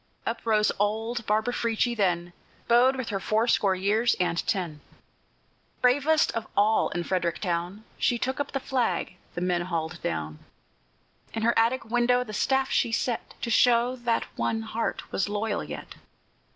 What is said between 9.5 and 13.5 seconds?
hauled down; In her attic window the staff she set,